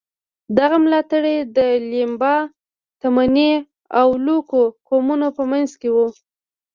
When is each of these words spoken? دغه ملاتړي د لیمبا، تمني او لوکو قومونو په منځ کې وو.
دغه 0.57 0.77
ملاتړي 0.85 1.37
د 1.57 1.59
لیمبا، 1.91 2.35
تمني 3.01 3.53
او 3.99 4.07
لوکو 4.25 4.61
قومونو 4.87 5.27
په 5.37 5.43
منځ 5.51 5.69
کې 5.81 5.89
وو. 5.95 6.07